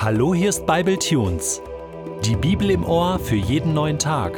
Hallo, 0.00 0.32
hier 0.32 0.50
ist 0.50 0.64
Bible 0.64 0.96
Tunes. 0.96 1.60
Die 2.24 2.36
Bibel 2.36 2.70
im 2.70 2.84
Ohr 2.84 3.18
für 3.18 3.34
jeden 3.34 3.74
neuen 3.74 3.98
Tag. 3.98 4.32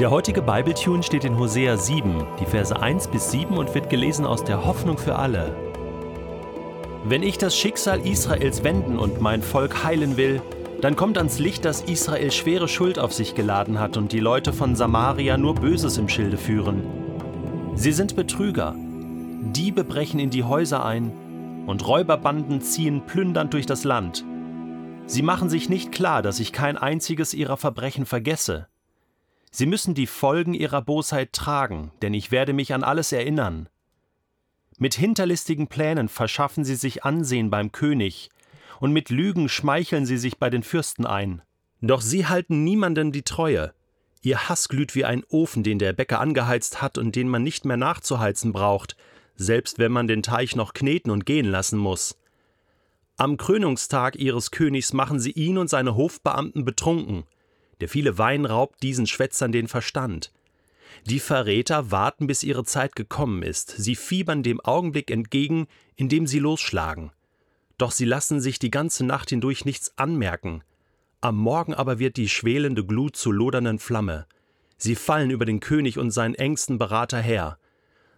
Der 0.00 0.10
heutige 0.10 0.42
Bible 0.42 0.74
Tune 0.74 1.04
steht 1.04 1.24
in 1.24 1.38
Hosea 1.38 1.76
7, 1.76 2.26
die 2.40 2.46
Verse 2.46 2.76
1 2.76 3.06
bis 3.06 3.30
7 3.30 3.58
und 3.58 3.72
wird 3.76 3.90
gelesen 3.90 4.26
aus 4.26 4.42
der 4.42 4.66
Hoffnung 4.66 4.98
für 4.98 5.14
alle. 5.14 5.54
Wenn 7.04 7.22
ich 7.22 7.38
das 7.38 7.56
Schicksal 7.56 8.04
Israels 8.04 8.64
wenden 8.64 8.98
und 8.98 9.20
mein 9.20 9.40
Volk 9.40 9.84
heilen 9.84 10.16
will, 10.16 10.42
dann 10.80 10.96
kommt 10.96 11.16
ans 11.16 11.38
Licht, 11.38 11.64
dass 11.64 11.82
Israel 11.82 12.32
schwere 12.32 12.66
Schuld 12.66 12.98
auf 12.98 13.12
sich 13.12 13.36
geladen 13.36 13.78
hat 13.78 13.96
und 13.96 14.10
die 14.10 14.18
Leute 14.18 14.52
von 14.52 14.74
Samaria 14.74 15.38
nur 15.38 15.54
Böses 15.54 15.96
im 15.96 16.08
Schilde 16.08 16.38
führen. 16.38 16.82
Sie 17.76 17.92
sind 17.92 18.16
Betrüger. 18.16 18.74
Diebe 18.76 19.84
brechen 19.84 20.18
in 20.18 20.30
die 20.30 20.42
Häuser 20.42 20.84
ein 20.84 21.12
und 21.68 21.86
Räuberbanden 21.86 22.60
ziehen 22.62 23.02
plündernd 23.06 23.54
durch 23.54 23.66
das 23.66 23.84
Land. 23.84 24.25
Sie 25.08 25.22
machen 25.22 25.48
sich 25.48 25.68
nicht 25.68 25.92
klar, 25.92 26.20
dass 26.20 26.40
ich 26.40 26.52
kein 26.52 26.76
einziges 26.76 27.32
ihrer 27.32 27.56
Verbrechen 27.56 28.06
vergesse. 28.06 28.66
Sie 29.52 29.66
müssen 29.66 29.94
die 29.94 30.08
Folgen 30.08 30.52
ihrer 30.52 30.82
Bosheit 30.82 31.32
tragen, 31.32 31.92
denn 32.02 32.12
ich 32.12 32.32
werde 32.32 32.52
mich 32.52 32.74
an 32.74 32.82
alles 32.82 33.12
erinnern. 33.12 33.68
Mit 34.78 34.94
hinterlistigen 34.94 35.68
Plänen 35.68 36.08
verschaffen 36.08 36.64
sie 36.64 36.74
sich 36.74 37.04
Ansehen 37.04 37.50
beim 37.50 37.72
König, 37.72 38.30
und 38.80 38.92
mit 38.92 39.08
Lügen 39.08 39.48
schmeicheln 39.48 40.04
sie 40.04 40.18
sich 40.18 40.38
bei 40.38 40.50
den 40.50 40.62
Fürsten 40.62 41.06
ein. 41.06 41.40
Doch 41.80 42.00
sie 42.00 42.26
halten 42.26 42.64
niemanden 42.64 43.12
die 43.12 43.22
Treue. 43.22 43.72
Ihr 44.22 44.48
Hass 44.48 44.68
glüht 44.68 44.94
wie 44.94 45.04
ein 45.04 45.24
Ofen, 45.30 45.62
den 45.62 45.78
der 45.78 45.92
Bäcker 45.92 46.20
angeheizt 46.20 46.82
hat 46.82 46.98
und 46.98 47.14
den 47.14 47.28
man 47.28 47.42
nicht 47.42 47.64
mehr 47.64 47.76
nachzuheizen 47.76 48.52
braucht, 48.52 48.96
selbst 49.36 49.78
wenn 49.78 49.92
man 49.92 50.08
den 50.08 50.22
Teich 50.22 50.56
noch 50.56 50.74
kneten 50.74 51.10
und 51.10 51.24
gehen 51.24 51.46
lassen 51.46 51.78
muss. 51.78 52.18
Am 53.18 53.38
Krönungstag 53.38 54.16
ihres 54.16 54.50
Königs 54.50 54.92
machen 54.92 55.18
sie 55.18 55.30
ihn 55.30 55.56
und 55.56 55.70
seine 55.70 55.94
Hofbeamten 55.94 56.66
betrunken. 56.66 57.24
Der 57.80 57.88
viele 57.88 58.18
Wein 58.18 58.44
raubt 58.44 58.82
diesen 58.82 59.06
Schwätzern 59.06 59.52
den 59.52 59.68
Verstand. 59.68 60.32
Die 61.06 61.20
Verräter 61.20 61.90
warten, 61.90 62.26
bis 62.26 62.42
ihre 62.42 62.64
Zeit 62.64 62.94
gekommen 62.94 63.42
ist. 63.42 63.70
Sie 63.70 63.96
fiebern 63.96 64.42
dem 64.42 64.60
Augenblick 64.60 65.10
entgegen, 65.10 65.66
in 65.94 66.10
dem 66.10 66.26
sie 66.26 66.38
losschlagen. 66.38 67.10
Doch 67.78 67.90
sie 67.90 68.04
lassen 68.04 68.40
sich 68.40 68.58
die 68.58 68.70
ganze 68.70 69.04
Nacht 69.06 69.30
hindurch 69.30 69.64
nichts 69.64 69.96
anmerken. 69.96 70.62
Am 71.22 71.36
Morgen 71.36 71.72
aber 71.72 71.98
wird 71.98 72.18
die 72.18 72.28
schwelende 72.28 72.84
Glut 72.84 73.16
zu 73.16 73.32
lodernden 73.32 73.78
Flamme. 73.78 74.26
Sie 74.76 74.94
fallen 74.94 75.30
über 75.30 75.46
den 75.46 75.60
König 75.60 75.98
und 75.98 76.10
seinen 76.10 76.34
engsten 76.34 76.76
Berater 76.76 77.20
her. 77.20 77.58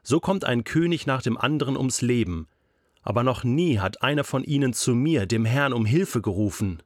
So 0.03 0.19
kommt 0.19 0.45
ein 0.45 0.65
König 0.65 1.07
nach 1.07 1.23
dem 1.23 1.39
anderen 1.39 1.77
ums 1.77 2.01
Leben. 2.01 2.49
Aber 3.03 3.23
noch 3.23 3.45
nie 3.45 3.79
hat 3.79 4.03
einer 4.03 4.25
von 4.25 4.45
ihnen 4.45 4.73
zu 4.73 4.95
mir, 4.95 5.27
dem 5.27 5.45
Herrn, 5.45 5.73
um 5.73 5.87
Hilfe 5.87 6.21
gerufen. 6.21 6.83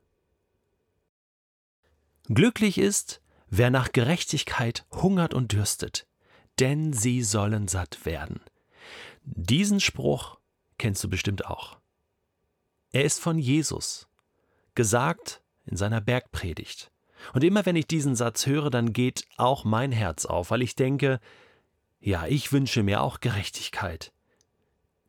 Glücklich 2.28 2.78
ist, 2.78 3.20
wer 3.48 3.70
nach 3.70 3.92
Gerechtigkeit 3.92 4.86
hungert 4.90 5.34
und 5.34 5.52
dürstet, 5.52 6.06
denn 6.60 6.92
sie 6.92 7.22
sollen 7.22 7.68
satt 7.68 8.04
werden. 8.04 8.40
Diesen 9.24 9.80
Spruch 9.80 10.38
kennst 10.78 11.02
du 11.04 11.08
bestimmt 11.08 11.46
auch. 11.46 11.78
Er 12.92 13.04
ist 13.04 13.20
von 13.20 13.38
Jesus, 13.38 14.08
gesagt 14.74 15.42
in 15.66 15.76
seiner 15.76 16.00
Bergpredigt. 16.00 16.90
Und 17.32 17.44
immer 17.44 17.64
wenn 17.66 17.76
ich 17.76 17.86
diesen 17.86 18.16
Satz 18.16 18.46
höre, 18.46 18.70
dann 18.70 18.92
geht 18.92 19.26
auch 19.36 19.64
mein 19.64 19.92
Herz 19.92 20.26
auf, 20.26 20.50
weil 20.50 20.62
ich 20.62 20.74
denke, 20.74 21.20
ja, 22.00 22.26
ich 22.26 22.52
wünsche 22.52 22.82
mir 22.82 23.00
auch 23.00 23.20
Gerechtigkeit. 23.20 24.12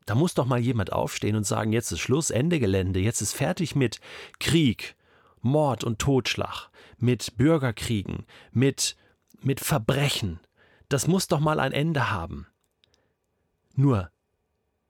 Da 0.06 0.14
muss 0.14 0.34
doch 0.34 0.44
mal 0.44 0.60
jemand 0.60 0.92
aufstehen 0.92 1.36
und 1.36 1.44
sagen, 1.44 1.72
jetzt 1.72 1.90
ist 1.90 2.00
Schluss, 2.00 2.30
Ende 2.30 2.60
Gelände, 2.60 3.00
jetzt 3.00 3.22
ist 3.22 3.32
fertig 3.32 3.74
mit 3.74 4.00
Krieg, 4.38 4.96
Mord 5.40 5.84
und 5.84 5.98
Totschlag, 5.98 6.68
mit 6.98 7.36
Bürgerkriegen, 7.36 8.26
mit, 8.52 8.96
mit 9.40 9.60
Verbrechen. 9.60 10.40
Das 10.88 11.06
muss 11.06 11.28
doch 11.28 11.40
mal 11.40 11.58
ein 11.58 11.72
Ende 11.72 12.10
haben. 12.10 12.46
Nur, 13.74 14.10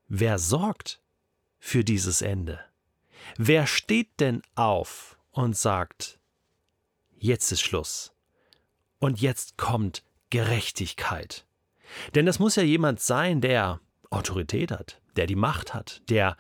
wer 0.09 0.39
sorgt 0.39 1.01
für 1.59 1.85
dieses 1.85 2.21
Ende? 2.21 2.61
Wer 3.37 3.67
steht 3.67 4.21
denn 4.21 4.43
auf 4.55 5.19
und 5.31 5.57
sagt, 5.57 6.19
jetzt 7.17 7.51
ist 7.53 7.63
Schluss 7.63 8.13
und 8.99 9.21
jetzt 9.21 9.57
kommt 9.57 10.05
Gerechtigkeit? 10.31 11.47
Denn 12.15 12.27
das 12.27 12.39
muss 12.39 12.57
ja 12.57 12.63
jemand 12.63 13.01
sein, 13.01 13.41
der 13.41 13.81
Autorität 14.15 14.71
hat, 14.71 15.01
der 15.17 15.27
die 15.27 15.37
Macht 15.37 15.75
hat, 15.75 16.03
der 16.09 16.37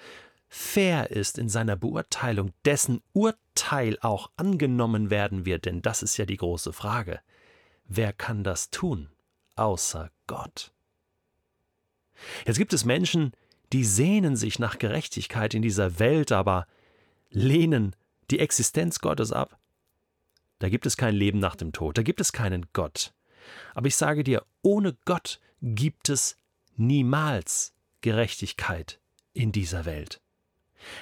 fair 0.48 1.10
ist 1.10 1.38
in 1.38 1.48
seiner 1.48 1.76
Beurteilung, 1.76 2.52
dessen 2.64 3.02
Urteil 3.12 3.98
auch 4.00 4.30
angenommen 4.36 5.10
werden 5.10 5.46
wird, 5.46 5.64
denn 5.64 5.82
das 5.82 6.02
ist 6.02 6.16
ja 6.16 6.26
die 6.26 6.36
große 6.36 6.72
Frage. 6.72 7.20
Wer 7.86 8.12
kann 8.12 8.44
das 8.44 8.70
tun, 8.70 9.08
außer 9.56 10.10
Gott? 10.26 10.72
Jetzt 12.46 12.58
gibt 12.58 12.72
es 12.72 12.84
Menschen, 12.84 13.32
die 13.72 13.84
sehnen 13.84 14.36
sich 14.36 14.58
nach 14.58 14.78
Gerechtigkeit 14.78 15.54
in 15.54 15.62
dieser 15.62 15.98
Welt, 15.98 16.30
aber 16.30 16.66
lehnen 17.30 17.96
die 18.30 18.38
Existenz 18.38 19.00
Gottes 19.00 19.32
ab. 19.32 19.58
Da 20.60 20.68
gibt 20.68 20.86
es 20.86 20.96
kein 20.96 21.14
Leben 21.14 21.40
nach 21.40 21.56
dem 21.56 21.72
Tod, 21.72 21.98
da 21.98 22.02
gibt 22.02 22.20
es 22.20 22.32
keinen 22.32 22.66
Gott. 22.72 23.12
Aber 23.74 23.88
ich 23.88 23.96
sage 23.96 24.24
dir, 24.24 24.44
ohne 24.62 24.96
Gott 25.04 25.40
gibt 25.60 26.08
es 26.08 26.36
niemals 26.76 27.74
Gerechtigkeit 28.00 29.00
in 29.32 29.52
dieser 29.52 29.84
Welt. 29.84 30.20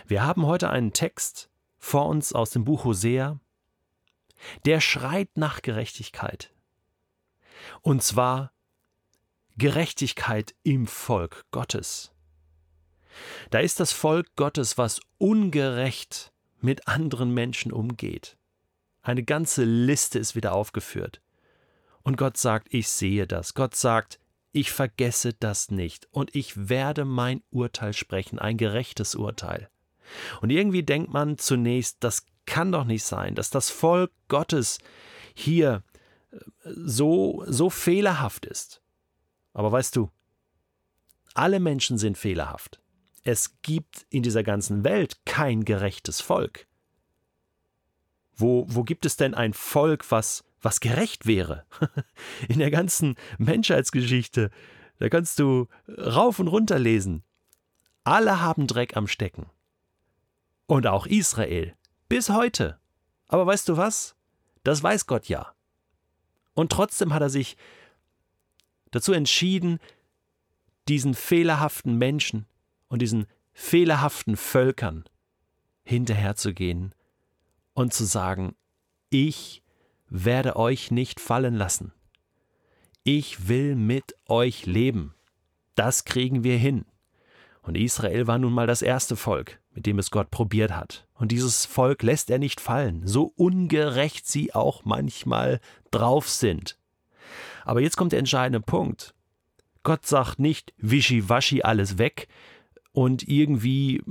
Wir 0.07 0.25
haben 0.25 0.47
heute 0.47 0.71
einen 0.71 0.93
Text 0.93 1.51
vor 1.79 2.07
uns 2.07 2.33
aus 2.33 2.51
dem 2.51 2.65
Buch 2.65 2.85
Hosea, 2.85 3.41
der 4.65 4.81
schreit 4.81 5.37
nach 5.37 5.63
Gerechtigkeit. 5.63 6.53
Und 7.81 8.03
zwar 8.03 8.53
Gerechtigkeit 9.57 10.55
im 10.63 10.87
Volk 10.87 11.45
Gottes. 11.51 12.13
Da 13.51 13.59
ist 13.59 13.81
das 13.81 13.93
Volk 13.93 14.35
Gottes, 14.37 14.79
was 14.79 15.01
ungerecht 15.19 16.33
mit 16.61 16.89
anderen 16.89 17.35
Menschen 17.35 17.73
umgeht. 17.73 18.37
Eine 19.03 19.25
ganze 19.25 19.65
Liste 19.65 20.19
ist 20.19 20.35
wieder 20.37 20.53
aufgeführt. 20.53 21.21
Und 22.03 22.17
Gott 22.17 22.37
sagt, 22.37 22.73
ich 22.73 22.89
sehe 22.89 23.27
das. 23.27 23.55
Gott 23.55 23.75
sagt, 23.75 24.19
ich 24.53 24.71
vergesse 24.71 25.33
das 25.33 25.71
nicht 25.71 26.07
und 26.11 26.35
ich 26.35 26.69
werde 26.69 27.05
mein 27.05 27.43
Urteil 27.51 27.93
sprechen, 27.93 28.39
ein 28.39 28.57
gerechtes 28.57 29.15
Urteil. 29.15 29.69
Und 30.41 30.51
irgendwie 30.51 30.83
denkt 30.83 31.13
man 31.13 31.39
zunächst, 31.39 31.99
das 32.01 32.27
kann 32.47 32.73
doch 32.73 32.85
nicht 32.85 33.05
sein, 33.05 33.35
dass 33.35 33.51
das 33.51 33.71
Volk 33.71 34.13
Gottes 34.29 34.79
hier 35.35 35.83
äh, 36.31 36.37
so, 36.65 37.45
so 37.47 37.71
fehlerhaft 37.71 38.47
ist. 38.47 38.83
Aber 39.55 39.73
weißt 39.73 39.97
du, 39.97 40.11
alle 41.35 41.61
Menschen 41.61 41.99
sind 41.99 42.19
fehlerhaft. 42.19 42.81
Es 43.25 43.61
gibt 43.63 44.07
in 44.11 44.23
dieser 44.23 44.43
ganzen 44.43 44.85
Welt 44.85 45.25
kein 45.25 45.65
gerechtes 45.65 46.21
Volk. 46.21 46.67
Wo, 48.35 48.67
wo 48.69 48.83
gibt 48.83 49.07
es 49.07 49.17
denn 49.17 49.35
ein 49.35 49.55
Volk, 49.55 50.11
was 50.11 50.45
was 50.63 50.81
gerecht 50.81 51.27
wäre. 51.27 51.65
In 52.49 52.59
der 52.59 52.71
ganzen 52.71 53.17
Menschheitsgeschichte, 53.39 54.51
da 54.99 55.09
kannst 55.09 55.39
du 55.39 55.69
rauf 55.89 56.39
und 56.39 56.49
runter 56.49 56.79
lesen. 56.79 57.25
Alle 58.05 58.41
haben 58.41 58.67
Dreck 58.67 58.97
am 58.97 59.07
Stecken. 59.07 59.47
Und 60.67 60.87
auch 60.87 61.07
Israel. 61.07 61.75
Bis 62.09 62.31
heute. 62.31 62.79
Aber 63.29 63.47
weißt 63.47 63.69
du 63.69 63.77
was? 63.77 64.15
Das 64.65 64.83
weiß 64.83 65.07
Gott 65.07 65.27
ja. 65.29 65.55
Und 66.55 66.71
trotzdem 66.71 67.13
hat 67.13 67.23
er 67.23 67.31
sich 67.31 67.57
dazu 68.91 69.13
entschieden, 69.13 69.79
diesen 70.89 71.15
fehlerhaften 71.15 71.97
Menschen 71.97 72.47
und 72.89 73.01
diesen 73.01 73.27
fehlerhaften 73.53 74.37
Völkern 74.37 75.05
hinterherzugehen 75.85 76.95
und 77.75 77.93
zu 77.93 78.05
sagen, 78.05 78.55
ich 79.11 79.63
werde 80.13 80.57
euch 80.57 80.91
nicht 80.91 81.21
fallen 81.21 81.55
lassen. 81.55 81.93
Ich 83.03 83.49
will 83.49 83.75
mit 83.75 84.15
euch 84.29 84.67
leben. 84.67 85.15
Das 85.75 86.05
kriegen 86.05 86.45
wir 86.45 86.59
hin. 86.59 86.85
Und 87.63 87.77
Israel 87.77 88.27
war 88.27 88.39
nun 88.39 88.53
mal 88.53 88.67
das 88.67 88.83
erste 88.83 89.17
Volk, 89.17 89.61
mit 89.73 89.87
dem 89.87 89.99
es 89.99 90.11
Gott 90.11 90.31
probiert 90.31 90.73
hat. 90.73 91.07
Und 91.15 91.33
dieses 91.33 91.65
Volk 91.65 92.03
lässt 92.03 92.31
er 92.31 92.39
nicht 92.39 92.61
fallen, 92.61 93.07
so 93.07 93.33
ungerecht 93.37 94.27
sie 94.27 94.55
auch 94.55 94.85
manchmal 94.85 95.61
drauf 95.91 96.29
sind. 96.29 96.77
Aber 97.65 97.81
jetzt 97.81 97.97
kommt 97.97 98.13
der 98.13 98.19
entscheidende 98.19 98.61
Punkt. 98.61 99.15
Gott 99.83 100.07
sagt 100.07 100.39
nicht, 100.39 100.75
wischiwaschi 100.77 101.63
alles 101.63 101.97
weg 101.97 102.29
und 102.93 103.27
irgendwie, 103.27 104.03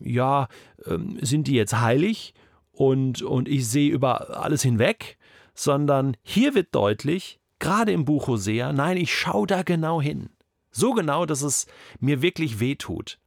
ja, 0.00 0.48
ähm, 0.84 1.18
sind 1.22 1.46
die 1.46 1.54
jetzt 1.54 1.80
heilig 1.80 2.34
und, 2.72 3.22
und 3.22 3.48
ich 3.48 3.66
sehe 3.66 3.90
über 3.90 4.42
alles 4.42 4.62
hinweg, 4.62 5.16
sondern 5.56 6.16
hier 6.22 6.54
wird 6.54 6.74
deutlich, 6.74 7.40
gerade 7.58 7.92
im 7.92 8.04
Buch 8.04 8.28
Hosea, 8.28 8.72
nein, 8.72 8.96
ich 8.96 9.14
schaue 9.14 9.46
da 9.46 9.62
genau 9.62 10.00
hin. 10.00 10.30
So 10.70 10.92
genau, 10.92 11.26
dass 11.26 11.42
es 11.42 11.66
mir 12.00 12.22
wirklich 12.22 12.60
wehtut. 12.60 13.18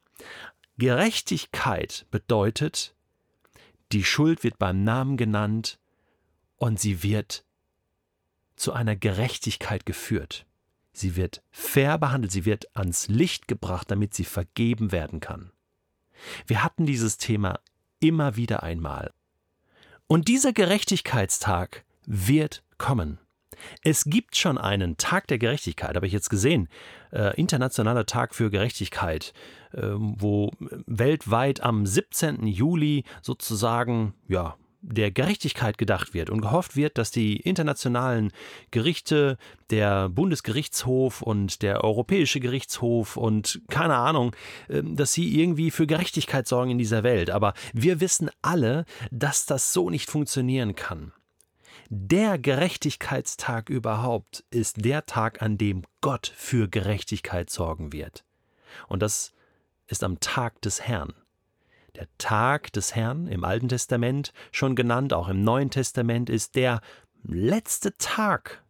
Gerechtigkeit 0.77 2.05
bedeutet, 2.11 2.95
Die 3.91 4.03
Schuld 4.03 4.43
wird 4.43 4.59
beim 4.59 4.83
Namen 4.83 5.17
genannt 5.17 5.79
und 6.57 6.79
sie 6.79 7.01
wird 7.01 7.43
zu 8.55 8.71
einer 8.71 8.95
Gerechtigkeit 8.95 9.85
geführt. 9.85 10.45
Sie 10.93 11.15
wird 11.15 11.41
fair 11.49 11.97
behandelt, 11.97 12.31
sie 12.31 12.45
wird 12.45 12.75
ans 12.75 13.07
Licht 13.07 13.47
gebracht, 13.47 13.89
damit 13.89 14.13
sie 14.13 14.25
vergeben 14.25 14.91
werden 14.91 15.19
kann. 15.19 15.51
Wir 16.45 16.63
hatten 16.63 16.85
dieses 16.85 17.17
Thema 17.17 17.59
immer 17.99 18.35
wieder 18.35 18.61
einmal. 18.61 19.11
Und 20.07 20.27
dieser 20.27 20.53
Gerechtigkeitstag 20.53 21.83
wird 22.09 22.63
kommen. 22.77 23.19
Es 23.83 24.05
gibt 24.05 24.35
schon 24.35 24.57
einen 24.57 24.97
Tag 24.97 25.27
der 25.27 25.37
Gerechtigkeit, 25.37 25.95
habe 25.95 26.07
ich 26.07 26.13
jetzt 26.13 26.29
gesehen, 26.29 26.69
äh, 27.11 27.35
internationaler 27.35 28.05
Tag 28.05 28.35
für 28.35 28.49
Gerechtigkeit, 28.49 29.33
äh, 29.73 29.81
wo 29.93 30.51
weltweit 30.59 31.61
am 31.61 31.85
17. 31.85 32.47
Juli 32.47 33.03
sozusagen, 33.21 34.13
ja, 34.27 34.55
der 34.81 35.11
Gerechtigkeit 35.11 35.77
gedacht 35.77 36.13
wird 36.13 36.29
und 36.29 36.39
gehofft 36.39 36.77
wird, 36.77 36.97
dass 36.97 37.11
die 37.11 37.35
internationalen 37.35 38.31
Gerichte, 38.71 39.37
der 39.71 40.07
Bundesgerichtshof 40.07 41.21
und 41.21 41.61
der 41.61 41.83
Europäische 41.83 42.39
Gerichtshof 42.39 43.17
und 43.17 43.61
keine 43.69 43.95
Ahnung, 43.95 44.33
ähm, 44.69 44.95
dass 44.95 45.13
sie 45.13 45.39
irgendwie 45.39 45.71
für 45.71 45.85
Gerechtigkeit 45.85 46.47
sorgen 46.47 46.71
in 46.71 46.77
dieser 46.77 47.03
Welt. 47.03 47.29
Aber 47.29 47.53
wir 47.73 47.99
wissen 47.99 48.29
alle, 48.41 48.85
dass 49.11 49.45
das 49.45 49.73
so 49.73 49.89
nicht 49.89 50.09
funktionieren 50.09 50.75
kann. 50.75 51.11
Der 51.91 52.37
Gerechtigkeitstag 52.37 53.67
überhaupt 53.67 54.43
ist 54.51 54.85
der 54.85 55.07
Tag, 55.07 55.41
an 55.41 55.57
dem 55.57 55.81
Gott 56.01 56.31
für 56.35 56.67
Gerechtigkeit 56.67 57.49
sorgen 57.49 57.91
wird. 57.91 58.23
Und 58.87 59.01
das 59.01 59.33
ist 59.87 60.03
am 60.03 60.19
Tag 60.19 60.61
des 60.61 60.81
Herrn. 60.83 61.15
Der 61.95 62.07
Tag 62.19 62.71
des 62.73 62.93
Herrn 62.93 63.25
im 63.25 63.43
Alten 63.43 63.69
Testament, 63.69 64.33
schon 64.51 64.75
genannt, 64.75 65.13
auch 65.13 65.29
im 65.29 65.43
Neuen 65.43 65.71
Testament, 65.71 66.29
ist 66.29 66.53
der 66.53 66.81
letzte 67.23 67.97
Tag 67.97 68.63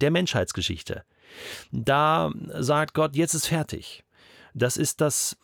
der 0.00 0.10
Menschheitsgeschichte. 0.10 1.04
Da 1.72 2.32
sagt 2.58 2.94
Gott, 2.94 3.16
jetzt 3.16 3.34
ist 3.34 3.48
fertig. 3.48 4.02
Das 4.54 4.78
ist 4.78 5.02
das 5.02 5.36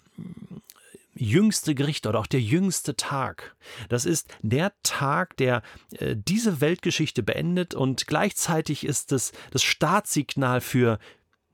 jüngste 1.19 1.75
Gericht 1.75 2.07
oder 2.07 2.19
auch 2.19 2.27
der 2.27 2.41
jüngste 2.41 2.97
Tag. 2.97 3.57
Das 3.89 4.05
ist 4.05 4.29
der 4.43 4.73
Tag, 4.83 5.37
der 5.37 5.63
äh, 5.93 6.17
diese 6.17 6.61
Weltgeschichte 6.61 7.23
beendet 7.23 7.75
und 7.75 8.07
gleichzeitig 8.07 8.85
ist 8.85 9.13
es 9.13 9.33
das 9.51 9.63
Startsignal 9.63 10.61
für 10.61 10.99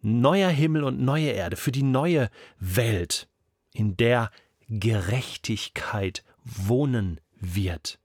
neuer 0.02 0.50
Himmel 0.50 0.84
und 0.84 1.00
neue 1.00 1.30
Erde, 1.30 1.56
für 1.56 1.72
die 1.72 1.82
neue 1.82 2.30
Welt, 2.58 3.28
in 3.72 3.96
der 3.96 4.30
Gerechtigkeit 4.68 6.24
wohnen 6.44 7.20
wird. 7.40 7.98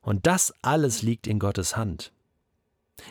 Und 0.00 0.26
das 0.26 0.52
alles 0.62 1.02
liegt 1.02 1.26
in 1.26 1.38
Gottes 1.38 1.76
Hand. 1.76 2.12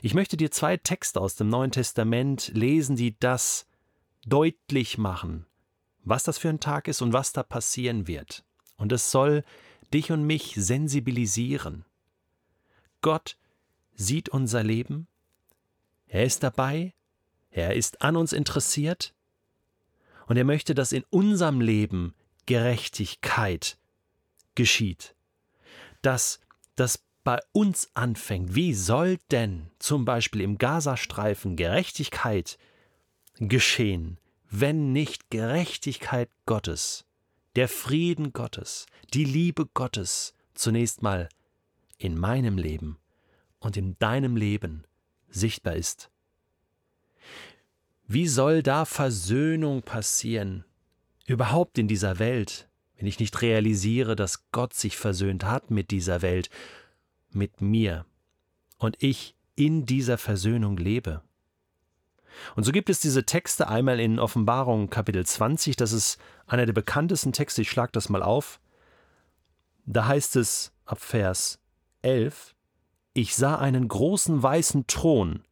Ich 0.01 0.13
möchte 0.13 0.37
dir 0.37 0.51
zwei 0.51 0.77
Texte 0.77 1.19
aus 1.19 1.35
dem 1.35 1.49
Neuen 1.49 1.71
Testament 1.71 2.51
lesen, 2.53 2.95
die 2.95 3.17
das 3.19 3.67
deutlich 4.25 4.97
machen, 4.97 5.45
was 6.03 6.23
das 6.23 6.37
für 6.37 6.49
ein 6.49 6.59
Tag 6.59 6.87
ist 6.87 7.01
und 7.01 7.13
was 7.13 7.33
da 7.33 7.43
passieren 7.43 8.07
wird. 8.07 8.43
Und 8.77 8.91
es 8.91 9.11
soll 9.11 9.43
dich 9.93 10.11
und 10.11 10.23
mich 10.23 10.53
sensibilisieren. 10.55 11.85
Gott 13.01 13.37
sieht 13.95 14.29
unser 14.29 14.63
Leben, 14.63 15.07
er 16.07 16.23
ist 16.23 16.43
dabei, 16.43 16.93
er 17.51 17.75
ist 17.75 18.01
an 18.01 18.15
uns 18.15 18.33
interessiert 18.33 19.13
und 20.27 20.37
er 20.37 20.43
möchte, 20.43 20.73
dass 20.73 20.91
in 20.91 21.03
unserem 21.09 21.61
Leben 21.61 22.13
Gerechtigkeit 22.45 23.77
geschieht, 24.55 25.15
dass 26.01 26.39
das 26.75 27.03
bei 27.23 27.39
uns 27.51 27.89
anfängt. 27.93 28.55
Wie 28.55 28.73
soll 28.73 29.19
denn 29.31 29.69
zum 29.79 30.05
Beispiel 30.05 30.41
im 30.41 30.57
Gazastreifen 30.57 31.55
Gerechtigkeit 31.55 32.57
geschehen, 33.35 34.17
wenn 34.55 34.93
nicht 34.93 35.31
Gerechtigkeit 35.31 36.29
Gottes, 36.45 37.05
der 37.55 37.67
Frieden 37.67 38.33
Gottes, 38.33 38.85
die 39.11 39.25
Liebe 39.25 39.65
Gottes 39.65 40.35
zunächst 40.53 41.01
mal 41.01 41.27
in 41.97 42.15
meinem 42.15 42.59
Leben 42.59 42.99
und 43.57 43.77
in 43.77 43.97
deinem 43.97 44.35
Leben 44.35 44.83
sichtbar 45.27 45.75
ist. 45.75 46.11
Wie 48.05 48.27
soll 48.27 48.61
da 48.61 48.85
Versöhnung 48.85 49.81
passieren, 49.81 50.65
überhaupt 51.25 51.79
in 51.79 51.87
dieser 51.87 52.19
Welt, 52.19 52.69
wenn 52.97 53.07
ich 53.07 53.19
nicht 53.19 53.41
realisiere, 53.41 54.15
dass 54.15 54.51
Gott 54.51 54.75
sich 54.75 54.97
versöhnt 54.97 55.45
hat 55.45 55.71
mit 55.71 55.89
dieser 55.89 56.21
Welt, 56.21 56.51
mit 57.31 57.61
mir, 57.61 58.05
und 58.77 59.01
ich 59.01 59.33
in 59.55 59.87
dieser 59.87 60.19
Versöhnung 60.19 60.77
lebe? 60.77 61.23
Und 62.55 62.63
so 62.63 62.71
gibt 62.71 62.89
es 62.89 62.99
diese 62.99 63.25
Texte 63.25 63.67
einmal 63.67 63.99
in 63.99 64.19
Offenbarung 64.19 64.89
Kapitel 64.89 65.25
20, 65.25 65.75
das 65.75 65.91
ist 65.91 66.17
einer 66.47 66.65
der 66.65 66.73
bekanntesten 66.73 67.33
Texte, 67.33 67.61
ich 67.61 67.69
schlage 67.69 67.91
das 67.91 68.09
mal 68.09 68.23
auf. 68.23 68.59
Da 69.85 70.07
heißt 70.07 70.35
es 70.35 70.71
ab 70.85 70.99
Vers 71.01 71.59
11, 72.01 72.55
Ich 73.13 73.35
sah 73.35 73.57
einen 73.57 73.87
großen 73.87 74.41
weißen 74.41 74.87
Thron, 74.87 75.43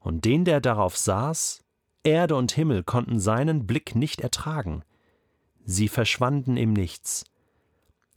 und 0.00 0.24
den, 0.24 0.44
der 0.44 0.60
darauf 0.60 0.96
saß, 0.96 1.64
Erde 2.04 2.36
und 2.36 2.52
Himmel 2.52 2.84
konnten 2.84 3.18
seinen 3.18 3.66
Blick 3.66 3.96
nicht 3.96 4.20
ertragen. 4.20 4.84
Sie 5.64 5.88
verschwanden 5.88 6.56
im 6.56 6.72
Nichts. 6.72 7.24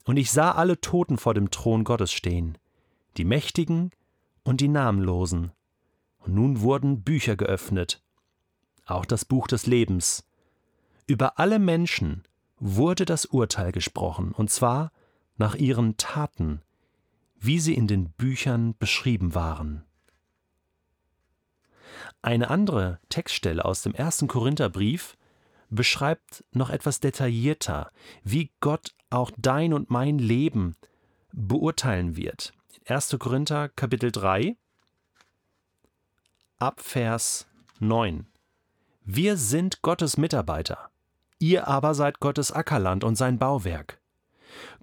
Und 0.06 0.18
ich 0.18 0.31
sah 0.31 0.51
alle 0.51 0.80
Toten 0.80 1.18
vor 1.18 1.33
dem 1.33 1.50
Thron 1.50 1.83
Gottes 1.83 2.12
stehen, 2.12 2.57
die 3.18 3.25
Mächtigen 3.25 3.89
und 4.44 4.62
die 4.62 4.68
Namenlosen. 4.68 5.51
Und 6.19 6.36
nun 6.36 6.62
wurden 6.62 7.01
Bücher 7.01 7.36
geöffnet, 7.36 8.04
auch 8.91 9.06
das 9.06 9.25
Buch 9.25 9.47
des 9.47 9.65
Lebens. 9.65 10.25
Über 11.07 11.39
alle 11.39 11.59
Menschen 11.59 12.24
wurde 12.57 13.06
das 13.06 13.25
Urteil 13.25 13.71
gesprochen, 13.71 14.31
und 14.31 14.50
zwar 14.50 14.91
nach 15.38 15.56
ihren 15.56 15.97
Taten, 15.97 16.62
wie 17.39 17.59
sie 17.59 17.74
in 17.74 17.88
den 17.88 18.12
Büchern 18.12 18.75
beschrieben 18.77 19.33
waren. 19.33 19.83
Eine 22.21 22.50
andere 22.50 23.00
Textstelle 23.09 23.63
aus 23.63 23.81
dem 23.81 23.94
ersten 23.94 24.27
Korintherbrief 24.27 25.18
beschreibt 25.69 26.44
noch 26.51 26.69
etwas 26.69 27.00
detaillierter, 27.00 27.92
wie 28.23 28.52
Gott 28.59 28.94
auch 29.09 29.31
dein 29.37 29.73
und 29.73 29.90
mein 29.90 30.19
Leben 30.19 30.75
beurteilen 31.31 32.18
wird. 32.18 32.54
1. 32.85 33.16
Korinther 33.19 33.69
Kapitel 33.69 34.11
3 34.11 34.57
ab 36.57 36.81
Vers 36.81 37.47
9. 37.80 38.28
Wir 39.06 39.37
sind 39.37 39.81
Gottes 39.81 40.18
Mitarbeiter, 40.18 40.89
ihr 41.39 41.68
aber 41.68 41.94
seid 41.94 42.19
Gottes 42.19 42.51
Ackerland 42.51 43.03
und 43.03 43.15
sein 43.15 43.39
Bauwerk. 43.39 43.99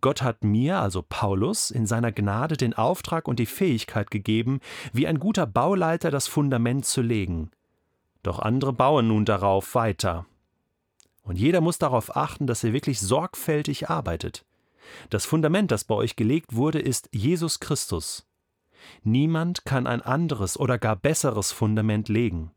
Gott 0.01 0.23
hat 0.23 0.45
mir, 0.45 0.81
also 0.81 1.03
Paulus, 1.07 1.71
in 1.71 1.87
seiner 1.87 2.13
Gnade 2.13 2.57
den 2.57 2.75
Auftrag 2.75 3.29
und 3.29 3.39
die 3.39 3.47
Fähigkeit 3.47 4.11
gegeben, 4.11 4.61
wie 4.93 5.07
ein 5.07 5.19
guter 5.19 5.47
Bauleiter 5.47 6.11
das 6.11 6.29
Fundament 6.29 6.87
zu 6.87 7.03
legen. 7.03 7.51
Doch 8.23 8.39
andere 8.39 8.73
bauen 8.73 9.09
nun 9.09 9.25
darauf 9.25 9.75
weiter. 9.75 10.27
Und 11.23 11.39
jeder 11.39 11.61
muss 11.61 11.79
darauf 11.79 12.17
achten, 12.17 12.47
dass 12.47 12.65
er 12.65 12.73
wirklich 12.73 13.01
sorgfältig 13.01 13.91
arbeitet. 13.91 14.45
Das 15.11 15.27
Fundament, 15.27 15.71
das 15.71 15.85
bei 15.85 15.95
euch 15.95 16.17
gelegt 16.17 16.55
wurde, 16.55 16.79
ist 16.79 17.09
Jesus 17.13 17.59
Christus. 17.59 18.27
Niemand 19.03 19.65
kann 19.65 19.87
ein 19.87 20.03
anderes 20.03 20.59
oder 20.59 20.79
gar 20.79 20.97
besseres 20.97 21.51
Fundament 21.51 22.09
legen. 22.09 22.53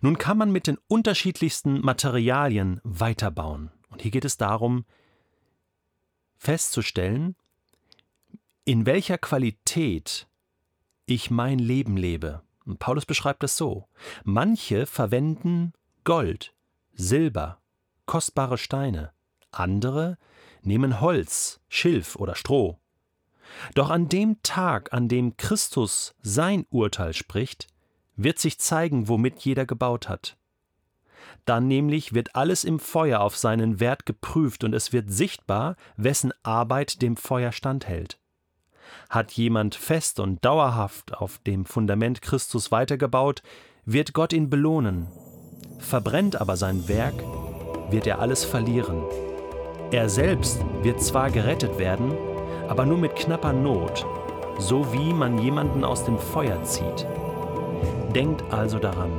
Nun 0.00 0.18
kann 0.18 0.38
man 0.38 0.50
mit 0.50 0.66
den 0.66 0.78
unterschiedlichsten 0.88 1.80
Materialien 1.80 2.80
weiterbauen. 2.84 3.70
Und 3.90 4.02
hier 4.02 4.10
geht 4.10 4.24
es 4.24 4.36
darum, 4.36 4.84
festzustellen, 6.36 7.36
in 8.64 8.86
welcher 8.86 9.18
Qualität 9.18 10.26
ich 11.06 11.30
mein 11.30 11.58
Leben 11.58 11.96
lebe. 11.96 12.42
Und 12.64 12.78
Paulus 12.78 13.06
beschreibt 13.06 13.44
es 13.44 13.56
so. 13.56 13.88
Manche 14.24 14.86
verwenden 14.86 15.72
Gold, 16.04 16.54
Silber, 16.94 17.60
kostbare 18.06 18.58
Steine, 18.58 19.12
andere 19.50 20.18
nehmen 20.62 21.00
Holz, 21.00 21.60
Schilf 21.68 22.16
oder 22.16 22.34
Stroh. 22.34 22.78
Doch 23.74 23.90
an 23.90 24.08
dem 24.08 24.42
Tag, 24.42 24.92
an 24.92 25.08
dem 25.08 25.36
Christus 25.36 26.14
sein 26.22 26.66
Urteil 26.70 27.12
spricht, 27.12 27.68
wird 28.16 28.38
sich 28.38 28.58
zeigen, 28.58 29.08
womit 29.08 29.40
jeder 29.40 29.66
gebaut 29.66 30.08
hat. 30.08 30.36
Dann 31.44 31.68
nämlich 31.68 32.14
wird 32.14 32.34
alles 32.36 32.64
im 32.64 32.78
Feuer 32.78 33.20
auf 33.20 33.36
seinen 33.36 33.80
Wert 33.80 34.06
geprüft 34.06 34.64
und 34.64 34.74
es 34.74 34.92
wird 34.92 35.10
sichtbar, 35.10 35.76
wessen 35.96 36.32
Arbeit 36.42 37.02
dem 37.02 37.16
Feuer 37.16 37.52
standhält. 37.52 38.18
Hat 39.10 39.32
jemand 39.32 39.74
fest 39.74 40.20
und 40.20 40.44
dauerhaft 40.44 41.14
auf 41.14 41.38
dem 41.38 41.66
Fundament 41.66 42.22
Christus 42.22 42.70
weitergebaut, 42.70 43.42
wird 43.84 44.12
Gott 44.12 44.32
ihn 44.32 44.48
belohnen. 44.48 45.08
Verbrennt 45.78 46.40
aber 46.40 46.56
sein 46.56 46.88
Werk, 46.88 47.14
wird 47.90 48.06
er 48.06 48.20
alles 48.20 48.44
verlieren. 48.44 49.02
Er 49.90 50.08
selbst 50.08 50.64
wird 50.82 51.02
zwar 51.02 51.30
gerettet 51.30 51.78
werden, 51.78 52.12
aber 52.68 52.86
nur 52.86 52.98
mit 52.98 53.16
knapper 53.16 53.52
Not, 53.52 54.06
so 54.58 54.92
wie 54.92 55.12
man 55.12 55.38
jemanden 55.38 55.84
aus 55.84 56.04
dem 56.04 56.18
Feuer 56.18 56.62
zieht. 56.64 57.06
Denkt 58.14 58.44
also 58.52 58.78
daran, 58.78 59.10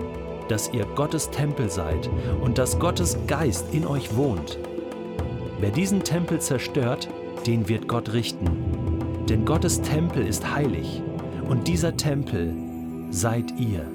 dass 0.48 0.72
ihr 0.74 0.86
Gottes 0.96 1.30
Tempel 1.30 1.70
seid 1.70 2.10
und 2.42 2.58
dass 2.58 2.80
Gottes 2.80 3.18
Geist 3.28 3.74
in 3.74 3.86
euch 3.86 4.16
wohnt. 4.16 4.58
Wer 5.60 5.72
diesen 5.72 6.04
Tempel 6.04 6.40
zerstört, 6.40 7.10
den 7.46 7.68
wird 7.68 7.88
Gott 7.88 8.14
richten. 8.14 9.26
Denn 9.28 9.46
Gottes 9.46 9.82
Tempel 9.82 10.26
ist 10.26 10.54
heilig 10.54 11.02
und 11.50 11.68
dieser 11.68 11.98
Tempel 11.98 12.54
seid 13.10 13.52
ihr. 13.60 13.86